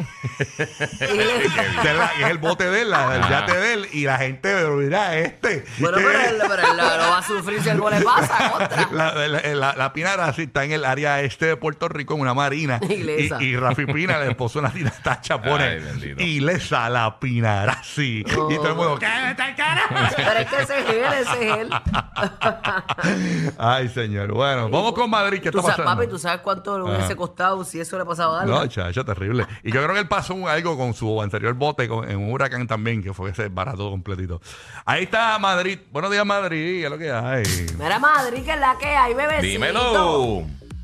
Es 0.99 2.29
el 2.29 2.37
bote 2.37 2.69
de 2.69 2.81
él, 2.81 2.89
la- 2.89 3.15
el 3.15 3.21
yate 3.29 3.53
de 3.57 3.73
él. 3.73 3.87
Y 3.93 4.03
la 4.05 4.17
gente, 4.17 4.49
pero 4.53 4.75
mira 4.75 5.17
este. 5.17 5.63
Bueno, 5.79 5.97
pero 5.97 6.11
él, 6.11 6.35
pero 6.41 6.53
él 6.71 6.77
lo, 6.77 6.83
lo 6.83 7.09
va 7.11 7.17
a 7.19 7.23
sufrir 7.23 7.61
si 7.61 7.69
algo 7.69 7.89
le 7.89 8.01
pasa, 8.01 8.51
contra. 8.51 8.87
La, 8.97 9.27
la, 9.27 9.41
la, 9.55 9.75
la 9.75 9.93
Pinarazzi 9.93 10.43
está 10.43 10.63
en 10.63 10.71
el 10.71 10.85
área 10.85 11.21
este 11.21 11.45
de 11.47 11.57
Puerto 11.57 11.87
Rico, 11.89 12.13
en 12.15 12.21
una 12.21 12.33
marina. 12.33 12.79
Ilesa. 12.89 13.37
Y, 13.41 13.47
y 13.47 13.55
Rafi 13.59 13.85
Pina 13.85 14.19
le 14.19 14.33
puso 14.35 14.59
una 14.59 14.69
tira 14.71 14.91
tacha, 15.03 15.41
pone 15.41 15.75
bendito. 15.79 16.21
Ilesa 16.21 16.89
la 16.89 17.19
Pinarazzi. 17.19 18.23
Oh. 18.37 18.51
Y 18.51 18.55
todo 18.55 18.69
el 18.69 18.75
mundo, 18.75 18.97
¡cállate 18.99 19.43
el 19.49 19.55
cara! 19.55 19.81
Pero 20.15 20.31
es 20.39 20.47
que 20.47 20.61
ese 20.61 20.79
es 20.79 20.89
él, 20.89 21.13
ese 21.21 21.49
es 21.51 21.57
él. 21.57 21.69
Ay, 23.57 23.87
señor. 23.89 24.31
Bueno, 24.33 24.69
vamos 24.69 24.93
con 24.93 25.09
Madrid. 25.09 25.41
¿Qué 25.41 25.51
Tú 25.51 25.59
está 25.59 25.71
sabes, 25.71 25.85
pasando? 25.85 26.01
papi, 26.01 26.09
¿tú 26.11 26.19
sabes 26.19 26.41
cuánto 26.41 26.77
le 26.77 26.83
hubiese 26.95 27.15
costado 27.15 27.63
si 27.63 27.79
eso 27.79 27.97
le 27.97 28.05
pasaba 28.05 28.41
algo? 28.41 28.53
No, 28.59 28.67
chacho, 28.67 29.03
terrible. 29.05 29.45
Y 29.63 29.71
yo 29.71 29.81
creo 29.81 29.93
que 29.93 29.99
él 30.01 30.07
pasó 30.07 30.33
un- 30.35 30.47
algo 30.47 30.77
con 30.77 30.93
su 30.93 31.21
anterior 31.21 31.53
bote 31.53 31.87
con- 31.87 32.09
en 32.09 32.17
un 32.17 32.31
huracán 32.31 32.67
también, 32.67 33.01
que 33.03 33.13
fue 33.13 33.31
ese 33.31 33.49
barato 33.49 33.89
completito. 33.89 34.41
Ahí 34.85 35.03
está 35.03 35.37
Madrid. 35.39 35.79
Buenos 35.91 36.11
días, 36.11 36.25
Madrid. 36.25 36.79
¿Qué 36.79 36.85
es 36.85 36.89
lo 36.91 36.97
que 36.97 37.11
hay? 37.11 37.43
Mira, 37.77 37.99
Madrid, 37.99 38.43
que 38.43 38.51
es 38.53 38.59
la 38.59 38.75
que 38.79 38.87
hay, 38.87 39.13
bebecito. 39.13 39.43
Dímelo. 39.47 40.43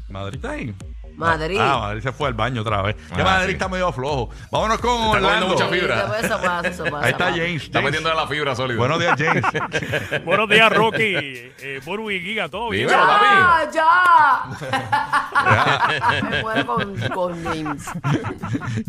Madrid 0.10 0.36
está 0.36 0.52
ahí. 0.52 0.74
Madrid. 1.16 1.58
Ah, 1.60 1.78
Madrid 1.80 2.02
se 2.02 2.12
fue 2.12 2.28
al 2.28 2.34
baño 2.34 2.62
otra 2.62 2.82
vez. 2.82 2.96
Ah, 3.12 3.24
Madrid 3.24 3.48
sí. 3.48 3.52
está 3.54 3.68
medio 3.70 3.92
flojo. 3.92 4.30
Vámonos 4.52 4.80
con 4.80 4.96
Está 4.96 5.10
Orlando. 5.18 5.48
mucha 5.48 5.68
fibra. 5.68 6.20
Eso 6.22 6.42
pasa, 6.42 6.68
eso 6.68 6.84
pasa. 6.86 7.06
Ahí 7.06 7.12
está. 7.12 7.26
James. 7.32 7.64
Está 7.64 7.82
metiendo 7.82 8.14
la 8.14 8.28
fibra 8.28 8.56
sólida. 8.56 8.78
Buenos 8.78 9.00
días, 9.00 9.16
James. 9.18 9.44
Buenos 10.26 10.50
días, 10.50 10.72
Rocky. 10.72 11.16
Eh, 11.16 11.82
Boru 11.86 12.12
y 12.12 12.20
Giga, 12.20 12.50
todo 12.50 12.70
bien. 12.70 12.88
Papi. 12.90 13.26
¡Ya, 13.74 14.50
ya! 14.62 16.22
Me 16.32 16.42
muero 16.42 16.66
con, 16.66 16.96
con 17.10 17.44
James. 17.44 17.90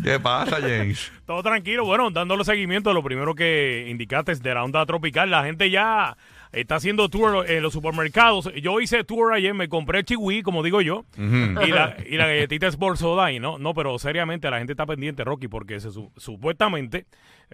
¿Qué 0.03 0.19
pasa, 0.19 0.57
James? 0.61 1.11
Todo 1.25 1.41
tranquilo. 1.43 1.85
Bueno, 1.85 2.09
dándole 2.11 2.43
seguimiento 2.43 2.89
a 2.89 2.93
lo 2.93 3.03
primero 3.03 3.35
que 3.35 3.87
indicaste 3.89 4.35
de 4.35 4.53
la 4.53 4.63
onda 4.63 4.85
tropical. 4.85 5.29
La 5.29 5.43
gente 5.43 5.69
ya 5.69 6.15
está 6.55 6.75
haciendo 6.75 7.09
tour 7.09 7.49
en 7.49 7.61
los 7.61 7.73
supermercados. 7.73 8.51
Yo 8.61 8.79
hice 8.79 9.03
tour 9.03 9.33
ayer, 9.33 9.53
me 9.53 9.67
compré 9.69 10.03
chihui, 10.03 10.41
como 10.41 10.63
digo 10.63 10.81
yo, 10.81 11.05
y, 11.17 11.67
la, 11.71 11.97
y 12.09 12.15
la 12.17 12.27
galletita 12.27 12.67
es 12.67 12.77
Soda 12.95 13.31
y 13.31 13.39
no, 13.39 13.57
no, 13.57 13.73
pero 13.73 13.97
seriamente 13.99 14.49
la 14.49 14.57
gente 14.57 14.73
está 14.73 14.85
pendiente, 14.85 15.23
Rocky, 15.23 15.47
porque 15.47 15.79
se, 15.79 15.91
su- 15.91 16.11
supuestamente 16.17 17.05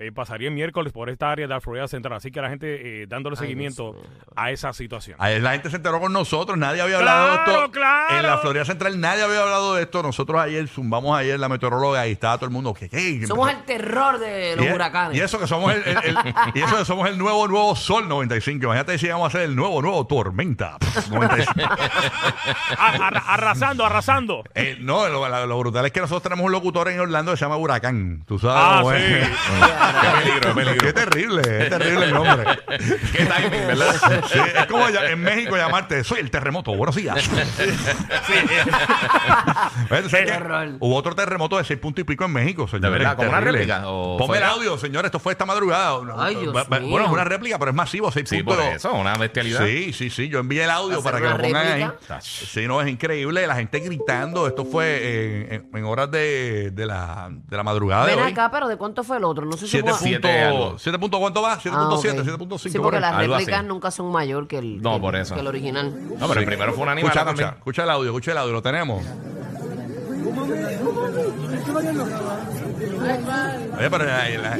eh, 0.01 0.11
pasaría 0.11 0.49
el 0.49 0.53
miércoles 0.53 0.91
por 0.93 1.09
esta 1.09 1.31
área 1.31 1.47
de 1.47 1.53
la 1.53 1.61
Florida 1.61 1.87
Central. 1.87 2.15
Así 2.17 2.31
que 2.31 2.41
la 2.41 2.49
gente 2.49 3.03
eh, 3.03 3.05
dándole 3.07 3.35
Ay, 3.37 3.41
seguimiento 3.45 3.93
Dios 3.93 4.05
a 4.35 4.51
esa 4.51 4.73
situación. 4.73 5.17
La 5.19 5.51
gente 5.51 5.69
se 5.69 5.75
enteró 5.77 5.99
con 5.99 6.11
nosotros, 6.13 6.57
nadie 6.57 6.81
había 6.81 6.97
hablado 6.97 7.27
de 7.29 7.35
esto. 7.35 7.71
claro. 7.71 8.15
En 8.17 8.23
la 8.23 8.37
Florida 8.39 8.65
Central 8.65 8.99
nadie 8.99 9.23
había 9.23 9.41
hablado 9.41 9.75
de 9.75 9.83
esto. 9.83 10.01
Nosotros 10.03 10.39
ayer 10.41 10.67
zumbamos 10.67 11.17
ayer 11.17 11.39
la 11.39 11.49
meteoróloga 11.49 12.07
y 12.07 12.11
estaba 12.13 12.37
todo 12.37 12.45
el 12.45 12.51
mundo. 12.51 12.73
¿qué, 12.73 12.89
qué? 12.89 13.25
Somos 13.27 13.49
el 13.49 13.63
terror 13.63 14.19
de 14.19 14.55
los 14.55 14.65
y, 14.65 14.69
huracanes. 14.69 15.17
y 15.17 15.21
eso 15.21 15.39
que 15.39 15.47
somos 15.47 15.73
el, 15.73 15.83
el- 15.83 15.97
el- 16.03 16.17
y 16.55 16.61
eso 16.61 16.77
que 16.77 16.85
somos 16.85 17.07
el 17.09 17.17
nuevo 17.17 17.47
nuevo 17.47 17.75
Sol 17.75 18.07
95. 18.07 18.63
Imagínate 18.65 18.97
si 18.97 19.05
íbamos 19.07 19.27
a 19.27 19.31
ser 19.31 19.41
el 19.41 19.55
nuevo 19.55 19.81
nuevo 19.81 20.05
Tormenta 20.07 20.77
95. 21.09 21.59
A- 22.77 22.87
arra- 23.07 23.23
arrasando, 23.27 23.85
arrasando. 23.85 24.43
Eh, 24.55 24.77
no, 24.79 25.07
lo, 25.07 25.59
brutal 25.59 25.85
es 25.85 25.91
que 25.91 25.99
nosotros 26.01 26.23
tenemos 26.23 26.45
un 26.45 26.51
locutor 26.51 26.87
en 26.89 26.99
Orlando 26.99 27.31
que 27.31 27.37
se 27.37 27.45
llama 27.45 27.57
Huracán. 27.57 28.23
Tú 28.27 28.39
sabes 28.39 28.61
Ah, 28.63 28.83
sí. 28.83 29.90
Qué 29.91 30.07
peligro, 30.23 30.41
qué 30.41 30.53
peligro. 30.55 30.85
Qué 30.87 30.93
terrible, 30.93 31.41
es 31.63 31.69
terrible 31.69 32.05
el 32.05 32.13
nombre. 32.13 32.45
Qué 33.11 33.25
timing, 33.25 33.67
¿verdad? 33.67 33.95
Sí, 34.31 34.39
es 34.57 34.65
como 34.67 34.89
ya- 34.89 35.09
en 35.09 35.21
México 35.21 35.55
llamarte, 35.57 36.03
soy 36.03 36.19
el 36.19 36.31
terremoto, 36.31 36.73
buenos 36.75 36.95
días. 36.95 37.15
¿Ves? 39.89 40.05
¿Sabes 40.11 40.25
qué? 40.31 40.37
horror. 40.37 40.69
Hubo 40.79 40.95
otro 40.95 41.15
terremoto 41.15 41.57
de 41.57 41.63
seis 41.63 41.79
puntos 41.79 42.01
y 42.01 42.05
pico 42.05 42.25
en 42.25 42.31
México, 42.33 42.67
señores. 42.67 42.91
verdad? 42.91 43.15
¿Como 43.15 43.29
una 43.29 43.39
Terrible. 43.39 43.59
réplica 43.59 43.87
o 43.89 44.17
Ponme 44.17 44.37
el 44.37 44.43
audio, 44.43 44.77
señor, 44.77 45.05
esto 45.05 45.19
fue 45.19 45.33
esta 45.33 45.45
madrugada. 45.45 45.99
Ay, 46.17 46.35
Dios 46.35 46.53
mío. 46.53 46.63
Bueno, 46.89 47.05
es 47.05 47.11
una 47.11 47.23
réplica, 47.23 47.57
pero 47.59 47.71
es 47.71 47.75
masivo, 47.75 48.11
seis 48.11 48.27
Sí, 48.29 48.43
por 48.43 48.55
puntos. 48.57 48.75
eso, 48.75 48.93
una 48.93 49.15
bestialidad. 49.15 49.65
Sí, 49.65 49.93
sí, 49.93 50.09
sí. 50.09 50.29
Yo 50.29 50.39
envié 50.39 50.63
el 50.63 50.69
audio 50.69 50.99
¿Hacer 50.99 51.03
para 51.03 51.17
que 51.17 51.23
lo 51.29 51.35
una 51.35 51.43
pongan 51.43 51.65
réplica? 51.67 52.15
ahí. 52.15 52.21
Sí, 52.21 52.67
no, 52.67 52.81
es 52.81 52.87
increíble. 52.87 53.45
La 53.47 53.55
gente 53.55 53.79
gritando. 53.79 54.47
Esto 54.47 54.65
fue 54.65 55.45
en, 55.45 55.53
en- 55.53 55.69
en 55.73 55.85
horas 55.85 56.09
de, 56.11 56.71
de, 56.71 56.85
la, 56.85 57.29
de 57.31 57.57
la 57.57 57.63
madrugada 57.63 58.05
de 58.05 58.15
Ven 58.15 58.25
hoy. 58.25 58.31
acá, 58.31 58.49
pero 58.51 58.67
¿de 58.67 58.77
cuánto 58.77 59.03
fue 59.03 59.17
el 59.17 59.23
otro? 59.23 59.45
No 59.45 59.57
sé 59.57 59.67
si 59.71 59.77
Siete 59.77 59.89
fue- 59.91 59.99
Siete 59.99 60.27
punto- 60.27 60.47
algo. 60.47 60.79
siete 60.79 60.99
punto- 60.99 61.19
¿Cuánto 61.19 61.41
va? 61.41 61.59
7.7, 61.59 62.17
Ah, 62.19 62.21
ok. 62.21 62.25
7.5. 62.25 62.69
Sí, 62.71 62.77
por 62.77 62.83
porque 62.83 62.97
ahí. 62.97 63.01
las 63.01 63.13
Algo 63.15 63.37
réplicas 63.37 63.63
nunca 63.65 63.91
son 63.91 64.11
mayor 64.11 64.47
que 64.47 64.57
el, 64.59 64.81
No, 64.81 64.89
que 64.91 64.95
el- 64.95 65.01
por 65.01 65.15
eso. 65.15 65.33
que 65.35 65.39
el 65.41 65.47
original. 65.47 65.93
No, 66.19 66.27
pero 66.27 66.39
el 66.39 66.45
primero 66.45 66.73
fue 66.73 66.83
una 66.83 66.91
animal 66.91 67.11
Escucha, 67.11 67.25
también. 67.25 67.47
escucha, 67.49 67.57
escucha 67.59 67.83
el 67.83 67.89
audio, 67.89 68.09
escucha 68.11 68.31
el 68.31 68.37
audio, 68.37 68.53
lo 68.53 68.61
tenemos. 68.61 69.03
Oye, 73.77 73.89
pero 73.89 74.05
la- 74.05 74.29
la- 74.29 74.57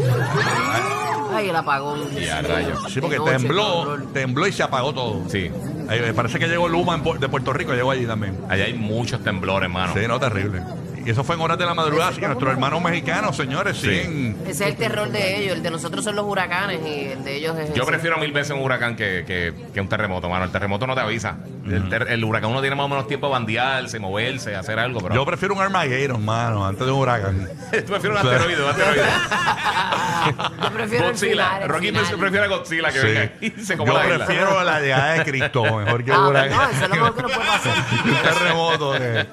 Ay, 1.34 1.50
el 1.50 1.56
apagón. 1.56 2.00
Y 2.20 2.28
a 2.28 2.42
rayos. 2.42 2.92
sí, 2.92 3.00
porque 3.00 3.18
noche, 3.18 3.32
tembló, 3.38 3.98
tembló 4.14 4.48
y 4.48 4.52
se 4.52 4.64
apagó 4.64 4.94
todo. 4.94 5.22
Sí. 5.30 5.50
Eh, 5.90 6.14
parece 6.16 6.40
que 6.40 6.48
llegó 6.48 6.68
Luma 6.68 6.96
en 6.96 7.04
Pu- 7.04 7.18
de 7.20 7.30
Puerto 7.30 7.54
Rico, 7.54 7.74
llegó 7.74 7.92
allí 7.92 8.06
también. 8.06 8.38
Allá 8.50 8.66
hay 8.66 8.74
muchos 8.74 9.24
temblores, 9.24 9.68
hermano. 9.70 9.94
Sí, 9.94 10.02
no, 10.08 10.20
terrible. 10.20 10.62
Y 11.06 11.10
eso 11.10 11.24
fue 11.24 11.36
en 11.36 11.42
horas 11.42 11.58
de 11.58 11.66
la 11.66 11.74
madrugada, 11.74 12.12
que 12.14 12.26
nuestros 12.28 12.52
hermanos 12.52 12.82
mexicanos, 12.82 13.36
señores, 13.36 13.78
Sí. 13.78 13.88
siguen... 13.88 14.38
Ese 14.44 14.52
es 14.52 14.62
el 14.62 14.76
terror 14.76 15.10
de 15.10 15.38
ellos. 15.44 15.56
El 15.58 15.64
de 15.64 15.72
nosotros 15.72 16.04
son 16.04 16.16
los 16.16 16.26
huracanes 16.26 16.80
y 16.86 17.06
el 17.12 17.24
de 17.24 17.36
ellos 17.38 17.58
es 17.58 17.74
Yo 17.74 17.84
ese. 17.84 17.92
prefiero 17.92 18.18
mil 18.18 18.32
veces 18.32 18.52
un 18.56 18.62
huracán 18.64 18.96
que, 18.96 19.24
que, 19.26 19.54
que 19.74 19.82
un 19.82 19.88
terremoto, 19.90 20.30
mano. 20.30 20.46
El 20.46 20.52
terremoto 20.52 20.86
no 20.88 20.94
te 20.96 21.02
avisa. 21.02 21.38
El, 21.66 22.24
huracán 22.24 22.50
uno 22.52 22.62
tiene 22.62 22.76
más 22.76 22.86
o 22.86 22.90
menos 22.90 23.08
tiempo 23.08 23.28
de 23.28 23.34
bandearse, 23.34 24.00
moverse, 24.00 24.56
hacer 24.56 24.80
algo, 24.80 25.00
pero... 25.02 25.16
Yo 25.16 25.26
prefiero 25.26 25.54
un 25.56 25.62
Armageddon, 25.62 26.24
mano, 26.24 26.66
antes 26.66 26.86
de 26.86 26.92
un 26.92 27.00
huracán. 27.00 27.48
Tú 27.72 27.92
prefieres 27.94 28.06
un 28.06 28.18
asteroide, 28.18 28.64
un 28.64 28.70
asteroide. 28.70 29.04
Yo 30.62 30.72
prefiero 30.72 31.06
el 31.06 31.12
Godzilla. 31.12 31.32
final, 31.32 31.62
el 31.64 31.70
Rocky 31.70 31.92
prefiere 32.20 32.46
a 32.46 32.48
Godzilla 32.48 32.92
que 32.92 33.00
Sí. 33.00 33.08
venga 33.08 33.32
se 33.64 33.76
Yo 33.78 33.84
isla. 33.84 34.26
prefiero 34.26 34.64
la 34.64 34.80
llegada 34.80 35.14
de 35.14 35.24
Cristo 35.26 35.64
mejor 35.78 36.04
que 36.04 36.12
un 36.12 36.18
Ah, 36.18 36.28
huracán. 36.28 36.50
pero 36.50 36.62
no, 36.62 36.70
eso 36.72 36.84
es 36.84 36.90
lo 36.90 36.96
mejor 36.96 37.16
que 37.16 37.22
nos 37.24 37.32
puede 37.32 37.48
pasar. 37.48 37.74
un 38.06 38.14
terremoto. 38.22 38.96
eh. 38.98 39.26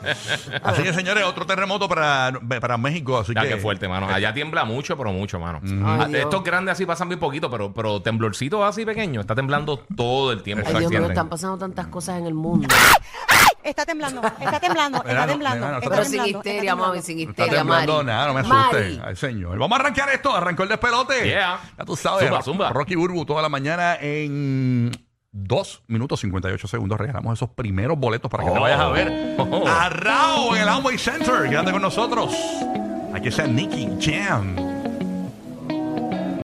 Así 0.63 0.83
que, 0.83 0.93
señores, 0.95 1.25
otro 1.25 1.45
terremoto 1.47 1.89
para, 1.89 2.33
para 2.61 2.79
México. 2.79 3.19
Así 3.19 3.33
Ah, 3.37 3.43
que, 3.43 3.49
qué 3.51 3.57
fuerte, 3.59 3.87
mano. 3.89 4.09
Allá 4.09 4.33
tiembla 4.33 4.65
mucho, 4.65 4.97
pero 4.97 5.13
mucho, 5.13 5.39
mano. 5.39 5.61
Ay, 5.63 6.11
Dios. 6.13 6.23
Estos 6.25 6.43
grandes 6.43 6.73
así 6.73 6.87
pasan 6.87 7.09
bien 7.09 7.21
poquito, 7.21 7.51
pero, 7.51 7.73
pero 7.73 8.01
temblorcitos 8.01 8.65
así 8.65 8.85
pequeños. 8.87 9.21
Está 9.23 9.35
temblando 9.35 9.79
todo 9.97 10.33
el 10.33 10.43
tiempo. 10.43 10.65
Ay, 10.67 10.71
Dios 10.71 10.81
mío, 10.81 10.87
¿entienden? 10.89 11.11
están 11.11 11.29
pasando 11.29 11.59
tantas 11.59 11.87
cosas 11.89 12.18
en 12.19 12.27
el 12.27 12.35
mundo. 12.35 12.69
Está 13.63 13.85
temblando, 13.85 14.23
está 14.41 14.61
temblando, 14.61 14.99
Mira, 15.05 15.11
está 15.11 15.27
no, 15.27 15.33
temblando. 15.33 15.57
mira, 15.67 15.71
no, 15.73 15.79
está 15.79 15.91
Pero 15.91 16.05
sin 16.05 16.13
temblando, 16.13 16.39
histeria, 16.39 16.77
mami, 16.77 17.03
sin 17.03 17.17
No 17.17 17.21
está 17.31 17.43
histeria, 17.43 17.59
temblando 17.61 17.93
Mari. 17.97 18.07
nada, 18.07 18.27
no 18.29 18.35
me 18.35 18.43
Mari. 18.43 18.77
asuste. 18.79 19.03
Ay, 19.05 19.17
señor. 19.17 19.59
Vamos 19.59 19.79
a 19.79 19.81
arrancar 19.83 20.09
esto. 20.11 20.35
Arrancó 20.35 20.63
el 20.63 20.69
despelote. 20.71 21.25
Yeah. 21.25 21.61
Ya 21.77 21.85
tú 21.85 21.97
sabes. 21.97 22.25
Zumba, 22.29 22.43
zumba. 22.43 22.71
Rocky 22.71 22.95
Burbu 22.95 23.27
toda 23.27 23.43
la 23.43 23.49
mañana 23.51 23.97
en 24.01 24.91
2 25.33 25.83
minutos 25.89 26.21
58 26.21 26.67
segundos. 26.69 26.99
Regalamos 26.99 27.35
esos 27.39 27.51
primeros 27.51 27.99
boletos 27.99 28.31
para 28.31 28.45
que 28.45 28.51
te 28.53 28.59
Oh. 28.59 28.63
vayas 28.63 28.81
a 28.81 28.89
ver 28.89 29.35
Oh. 29.39 29.67
a 29.69 29.89
Rao 29.91 30.57
en 30.57 30.63
el 30.63 30.69
Amway 30.69 30.97
Center. 30.97 31.49
Quédate 31.51 31.73
con 31.73 31.83
nosotros. 31.83 32.35
Aquí 33.13 33.29
está 33.29 33.47
Nicky 33.47 33.89
Jam. 34.01 34.57